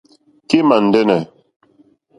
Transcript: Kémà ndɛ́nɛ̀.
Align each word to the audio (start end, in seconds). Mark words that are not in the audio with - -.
Kémà 0.49 0.75
ndɛ́nɛ̀. 0.85 1.21